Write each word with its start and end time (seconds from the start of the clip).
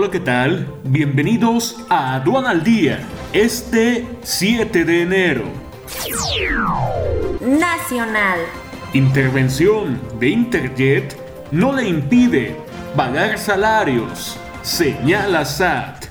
Hola, 0.00 0.12
¿qué 0.12 0.20
tal? 0.20 0.72
Bienvenidos 0.84 1.76
a 1.88 2.14
Aduana 2.14 2.50
al 2.50 2.62
Día, 2.62 3.00
este 3.32 4.06
7 4.22 4.84
de 4.84 5.02
enero. 5.02 5.42
Nacional. 7.40 8.38
Intervención 8.92 10.00
de 10.20 10.28
Interjet 10.28 11.16
no 11.50 11.72
le 11.72 11.88
impide 11.88 12.56
pagar 12.94 13.40
salarios, 13.40 14.38
señala 14.62 15.44
SAT. 15.44 16.04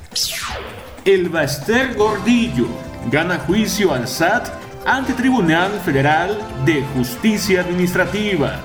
El 1.06 1.30
Baster 1.30 1.96
Gordillo 1.96 2.68
gana 3.10 3.40
juicio 3.40 3.94
al 3.94 4.06
SAT 4.06 4.50
ante 4.86 5.14
Tribunal 5.14 5.72
Federal 5.86 6.38
de 6.66 6.84
Justicia 6.94 7.62
Administrativa. 7.62 8.60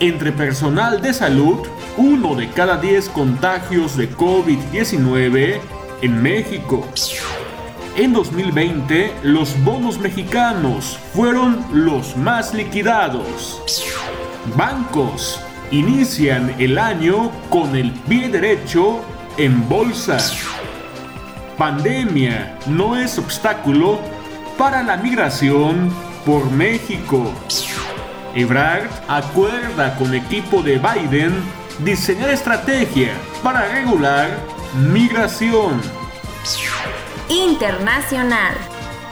Entre 0.00 0.32
personal 0.32 1.02
de 1.02 1.12
salud, 1.12 1.58
uno 1.98 2.36
de 2.36 2.48
cada 2.50 2.76
diez 2.76 3.08
contagios 3.08 3.96
de 3.96 4.08
COVID-19 4.08 5.58
en 6.00 6.22
México. 6.22 6.86
En 7.96 8.12
2020, 8.12 9.12
los 9.24 9.60
bonos 9.64 9.98
mexicanos 9.98 10.96
fueron 11.12 11.66
los 11.72 12.16
más 12.16 12.54
liquidados. 12.54 13.84
Bancos 14.56 15.40
inician 15.72 16.54
el 16.60 16.78
año 16.78 17.32
con 17.50 17.74
el 17.74 17.90
pie 17.90 18.28
derecho 18.28 19.00
en 19.36 19.68
bolsa. 19.68 20.18
Pandemia 21.58 22.56
no 22.68 22.96
es 22.96 23.18
obstáculo 23.18 23.98
para 24.56 24.84
la 24.84 24.96
migración 24.98 25.92
por 26.24 26.48
México. 26.52 27.32
Ebrard 28.36 28.88
acuerda 29.08 29.96
con 29.96 30.14
equipo 30.14 30.62
de 30.62 30.78
Biden 30.78 31.34
diseñar 31.80 32.30
estrategia 32.30 33.12
para 33.42 33.68
regular 33.68 34.28
migración. 34.92 35.80
Internacional. 37.28 38.54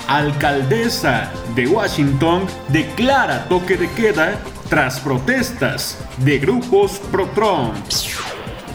Alcaldesa 0.08 1.32
de 1.54 1.66
Washington 1.66 2.46
declara 2.68 3.48
toque 3.48 3.76
de 3.76 3.90
queda 3.90 4.38
tras 4.68 5.00
protestas 5.00 5.98
de 6.18 6.38
grupos 6.38 7.00
pro-Trump. 7.10 7.76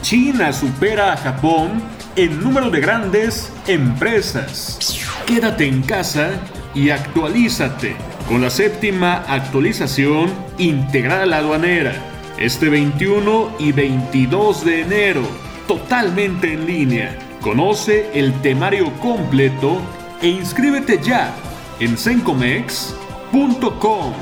China 0.02 0.52
supera 0.52 1.14
a 1.14 1.17
Japón 1.17 1.81
en 2.16 2.42
número 2.42 2.70
de 2.70 2.81
grandes 2.81 3.52
empresas. 3.67 5.00
Quédate 5.26 5.67
en 5.67 5.81
casa 5.83 6.31
y 6.73 6.89
actualízate 6.89 7.95
con 8.28 8.42
la 8.42 8.50
séptima 8.50 9.23
actualización 9.28 10.33
integral 10.58 11.33
aduanera 11.33 12.11
este 12.38 12.70
21 12.70 13.56
y 13.60 13.72
22 13.72 14.66
de 14.66 14.82
enero, 14.82 15.22
totalmente 15.68 16.54
en 16.54 16.66
línea. 16.66 17.18
Conoce 17.42 18.10
el 18.14 18.34
temario 18.42 18.92
completo 19.00 19.82
e 20.22 20.28
inscríbete 20.28 21.02
ya 21.02 21.34
en 21.80 21.98
sencomex.com. 21.98 24.14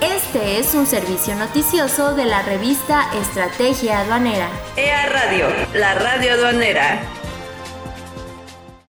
Este 0.00 0.58
es 0.58 0.74
un 0.74 0.86
servicio 0.86 1.34
noticioso 1.34 2.14
de 2.14 2.24
la 2.24 2.42
revista 2.42 3.06
Estrategia 3.20 4.00
Aduanera. 4.00 4.48
EA 4.76 5.06
Radio, 5.06 5.46
la 5.74 5.94
radio 5.94 6.34
aduanera. 6.34 7.19